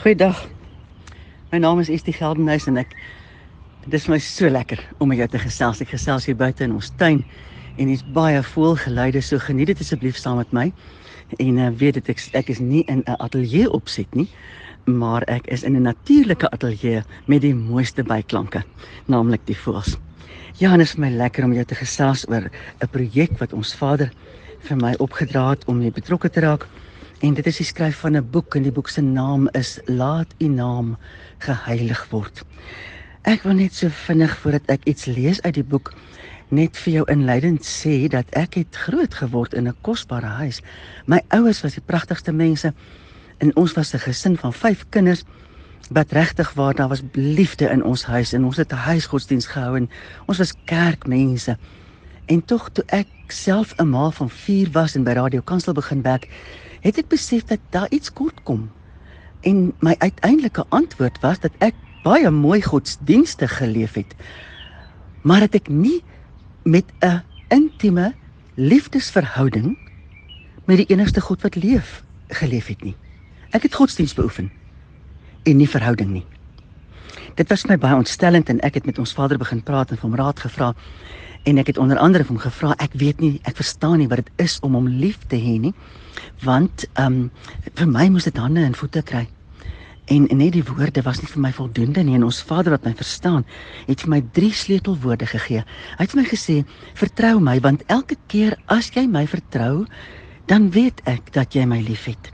[0.00, 0.48] Goeiedag.
[1.52, 2.94] My naam is Estie Geldenhuys en ek
[3.84, 5.82] dit is my so lekker om met jou te gesels.
[5.84, 7.20] Ek gesels hier buite in ons tuin
[7.76, 9.20] en hier's baie voelgeluide.
[9.22, 10.64] So geniet dit asseblief saam met my.
[11.38, 14.26] En uh, weet dit ek ek is nie in 'n ateljee opset nie,
[14.90, 18.64] maar ek is in 'n natuurlike ateljee met die mooiste byklanke,
[19.06, 19.98] naamlik die voëls.
[20.58, 22.50] Ja, en dit is my lekker om jou te gesels oor
[22.80, 24.10] 'n projek wat ons Vader
[24.66, 26.66] vir my opgedra het om mee betrokke te raak.
[27.22, 30.34] En dit is die skryf van 'n boek en die boek se naam is Laat
[30.38, 30.96] U naam
[31.38, 32.42] geheilig word.
[33.22, 35.92] Ek wil net so vinnig voordat ek iets lees uit die boek
[36.48, 40.60] net vir jou inleidend sê dat ek het groot geword in 'n kosbare huis.
[41.06, 42.74] My ouers was die pragtigste mense
[43.38, 45.24] en ons was 'n gesin van 5 kinders
[45.90, 49.76] wat regtig waar daar was liefde in ons huis en ons het 'n huisgodsdiens gehou
[49.76, 49.90] en
[50.26, 51.56] ons was kerkmense.
[52.26, 56.02] En tog toe ek self 'n ma van 4 was en by Radio Kansel begin
[56.02, 56.28] werk,
[56.80, 58.70] het ek besef dat daar iets kort kom.
[59.40, 64.14] En my uiteindelike antwoord was dat ek baie mooi godsdienste geleef het,
[65.22, 66.02] maar dat ek nie
[66.62, 68.14] met 'n intieme
[68.54, 69.78] liefdesverhouding
[70.64, 72.96] met die enigste God wat leef geleef het nie.
[73.50, 74.50] Ek het godsdienst beoefen
[75.42, 76.26] en nie verhouding nie.
[77.34, 80.14] Dit was my baie ontstellend en ek het met ons Vader begin praat en hom
[80.14, 80.74] raad gevra
[81.42, 84.46] en ek het onder andere van gevra ek weet nie ek verstaan nie wat dit
[84.46, 85.74] is om hom lief te hê nie
[86.42, 87.30] want ehm um,
[87.78, 89.26] vir my moes dit hande en voete kry.
[90.10, 92.86] En, en net die woorde was nie vir my voldoende nie en ons Vader wat
[92.88, 93.44] my verstaan,
[93.86, 95.62] het vir my drie sleutelwoorde gegee.
[95.62, 96.56] Hy het vir my gesê:
[96.98, 99.86] "Vertrou my want elke keer as jy my vertrou,
[100.50, 102.32] dan weet ek dat jy my liefhet.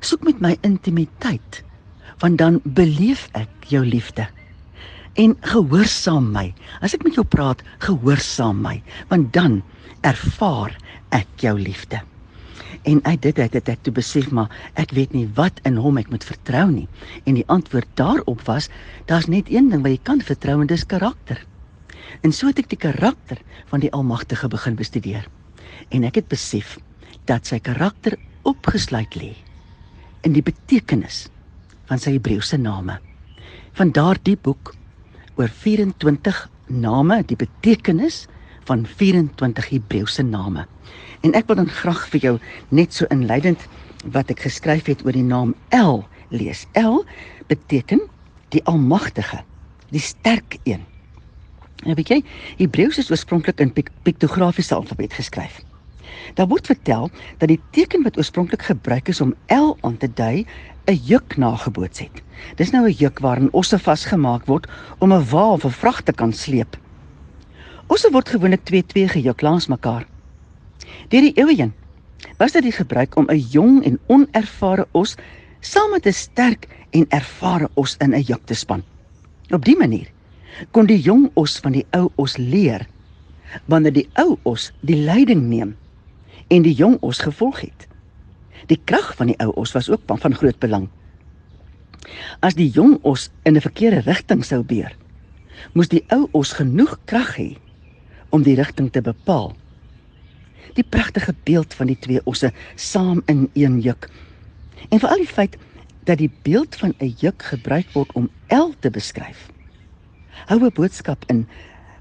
[0.00, 1.64] Soek met my intimiteit,
[2.20, 4.28] want dan beleef ek jou liefde."
[5.18, 6.52] En gehoorsaam my.
[6.78, 8.76] As ek met jou praat, gehoorsaam my,
[9.10, 9.62] want dan
[10.06, 10.76] ervaar
[11.14, 11.98] ek jou liefde.
[12.86, 15.98] En uit dit het, het ek toe besef maar ek weet nie wat in hom
[15.98, 16.86] ek moet vertrou nie.
[17.26, 18.70] En die antwoord daarop was
[19.10, 21.42] daar's net een ding wat jy kan vertrou en dis karakter.
[22.22, 23.42] En so het ek die karakter
[23.72, 25.26] van die Almagtige begin bestudeer.
[25.90, 26.78] En ek het besef
[27.28, 28.16] dat sy karakter
[28.48, 29.34] opgesluit lê
[30.26, 31.26] in die betekenis
[31.90, 32.98] van sy Hebreëse name.
[33.78, 34.77] Van daardie boek
[35.38, 38.26] oor 24 name, die betekenis
[38.68, 40.66] van 24 Hebreëse name.
[41.24, 42.34] En ek wil dan graag vir jou
[42.74, 43.64] net so inleidend
[44.14, 46.04] wat ek geskryf het oor die naam El
[46.34, 46.66] lees.
[46.78, 47.04] El
[47.50, 48.02] beteken
[48.54, 49.42] die almagtige,
[49.94, 50.84] die sterk een.
[51.86, 52.20] En weet jy,
[52.58, 53.72] Hebreëus is oorspronklik in
[54.02, 55.62] piktografiese alfabet geskryf.
[56.34, 60.46] Daar word vertel dat die teken wat oorspronklik gebruik is om L aan te dui,
[60.88, 62.22] 'n juk nageboots het.
[62.56, 64.66] Dis nou 'n juk waarin osse vasgemaak word
[64.98, 66.76] om 'n wa of 'n vrag te kan sleep.
[67.86, 70.06] Osse word gewoonlik 2-2 gejuk langs mekaar.
[71.08, 71.74] Deur die eeue heen
[72.36, 75.16] was dit die gebruik om 'n jong en onervare os
[75.60, 78.82] saam met 'n sterk en ervare os in 'n juk te span.
[79.50, 80.10] Op dië manier
[80.70, 82.86] kon die jong os van die ou os leer
[83.66, 85.76] wanneer die ou os die leiding neem
[86.48, 87.86] en die jong os gevolg het.
[88.66, 90.88] Die krag van die ou os was ook van groot belang.
[92.40, 94.96] As die jong os in 'n verkeerde rigting sou beer,
[95.72, 97.56] moes die ou os genoeg krag hê
[98.30, 99.56] om die rigting te bepaal
[100.78, 104.08] die pragtige beeld van die twee osse saam in een juk.
[104.88, 105.56] En veral die feit
[106.06, 109.50] dat die beeld van 'n juk gebruik word om L te beskryf.
[110.46, 111.48] Hou 'n boodskap in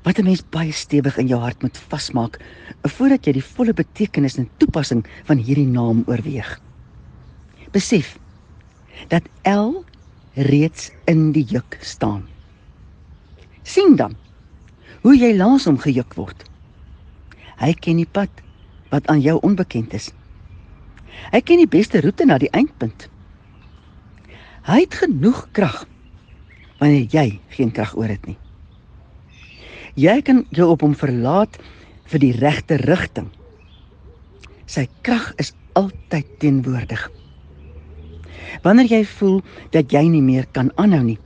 [0.07, 2.39] wat 'n mens baie stewig in jou hart moet vasmaak
[2.81, 6.61] voordat jy die volle betekenis en toepassing van hierdie naam oorweeg.
[7.71, 8.15] Besef
[9.07, 9.83] dat L
[10.33, 12.23] reeds in die juk staan.
[13.63, 14.15] sien dan
[15.01, 16.43] hoe jy langs hom gejuk word.
[17.59, 18.29] Hy ken die pad
[18.89, 20.11] wat aan jou onbekend is.
[21.31, 23.09] Hy ken die beste roete na die eindpunt.
[24.63, 25.85] Hy het genoeg krag
[26.79, 28.37] wanneer jy geen krag oor het nie.
[29.97, 31.57] Jy kan jou op hom verlaat
[32.07, 33.31] vir die regte rigting.
[34.69, 37.07] Sy krag is altyd teenwoordig.
[38.63, 39.39] Wanneer jy voel
[39.73, 41.19] dat jy nie meer kan aanhou nie,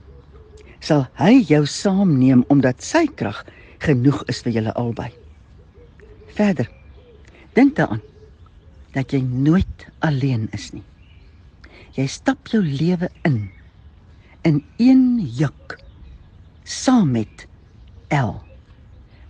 [0.80, 3.44] sal hy jou saamneem omdat sy krag
[3.84, 5.10] genoeg is vir julle albei.
[6.32, 6.70] Verder
[7.52, 8.00] Dink daaraan
[8.92, 10.84] dat jy nooit alleen is nie.
[11.96, 13.50] Jy stap jou lewe in
[14.42, 15.76] in een juk
[16.64, 17.44] saam met
[18.10, 18.40] L.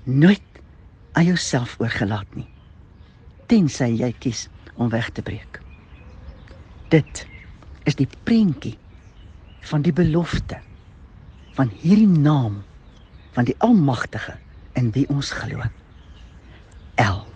[0.05, 0.43] Nooit
[1.13, 2.49] aan jouself oorgelaat nie.
[3.47, 5.61] Tensy jy kies om weg te breek.
[6.91, 7.27] Dit
[7.89, 8.77] is die prentjie
[9.69, 10.59] van die belofte
[11.57, 12.63] van hierdie naam
[13.33, 14.37] van die Almagtige
[14.79, 15.63] in wie ons glo.
[17.01, 17.32] L